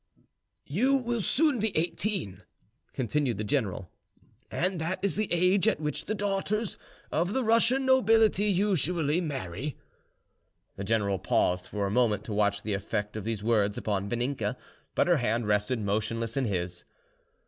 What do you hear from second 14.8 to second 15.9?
but her hand rested